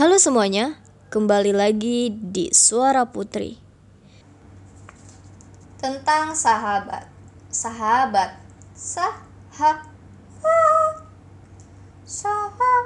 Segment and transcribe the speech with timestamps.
[0.00, 0.80] Halo semuanya,
[1.12, 3.60] kembali lagi di Suara Putri.
[5.76, 7.04] tentang sahabat.
[7.52, 8.40] Sahabat.
[8.72, 9.84] Sahabat.
[12.08, 12.80] Sahabat.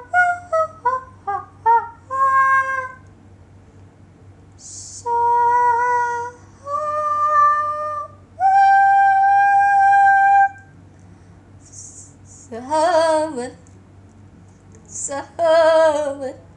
[12.26, 13.54] Sahabat.
[14.90, 16.53] Sahabat.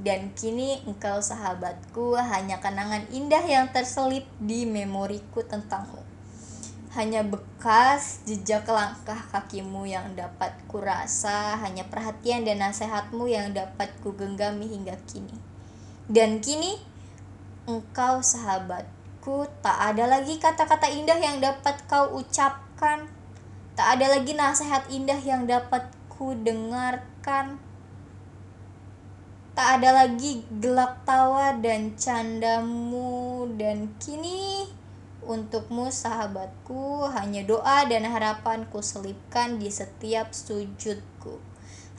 [0.00, 6.07] Dan kini engkau sahabatku Hanya kenangan indah yang terselip di memoriku tentangmu
[6.96, 14.64] Hanya bekas jejak langkah kakimu yang dapat kurasa Hanya perhatian dan nasihatmu yang dapat kugenggami
[14.64, 15.36] hingga kini
[16.08, 16.98] Dan kini
[17.68, 23.04] engkau sahabatku, tak ada lagi kata-kata indah yang dapat kau ucapkan.
[23.76, 27.60] Tak ada lagi nasihat indah yang dapat ku dengarkan.
[29.52, 34.77] Tak ada lagi gelak tawa dan candamu dan kini
[35.28, 41.44] untukmu sahabatku hanya doa dan harapanku selipkan di setiap sujudku.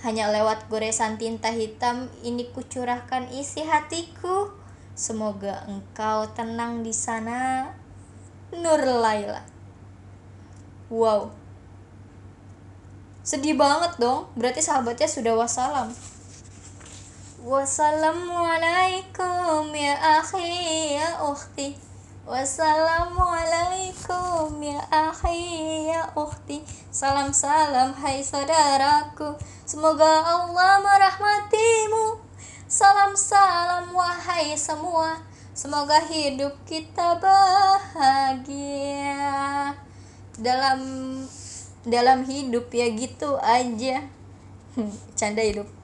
[0.01, 4.57] Hanya lewat goresan tinta hitam ini kucurahkan isi hatiku
[4.99, 7.71] Semoga engkau tenang di sana.
[8.51, 9.39] Nur Laila.
[10.91, 11.31] Wow.
[13.23, 14.27] Sedih banget dong.
[14.35, 15.87] Berarti sahabatnya sudah wassalam.
[17.47, 21.79] Wassalamualaikum ya akhi ya ukhti.
[22.27, 26.65] Wassalamualaikum ya akhi ya ukhti.
[26.91, 29.37] Salam salam hai saudaraku.
[29.63, 32.27] Semoga Allah merahmatimu.
[32.69, 35.25] Salam salam wahai semua
[35.57, 38.13] Semoga hidup kita bahagia
[40.37, 40.77] Dalam
[41.81, 44.05] dalam hidup ya gitu aja
[45.17, 45.78] Canda hidup